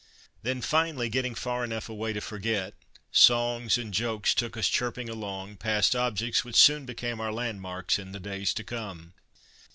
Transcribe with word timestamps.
Then, 0.41 0.61
finally, 0.63 1.09
getting 1.09 1.35
far 1.35 1.63
enough 1.63 1.87
away 1.87 2.11
to 2.13 2.21
forget, 2.21 2.73
songs 3.11 3.77
and 3.77 3.93
jokes 3.93 4.33
took 4.33 4.57
us 4.57 4.67
chirping 4.67 5.09
along, 5.09 5.57
past 5.57 5.95
objects 5.95 6.43
which 6.43 6.55
soon 6.55 6.85
became 6.87 7.21
our 7.21 7.31
landmarks 7.31 7.99
in 7.99 8.11
the 8.11 8.19
days 8.19 8.51
to 8.55 8.63
come. 8.63 9.13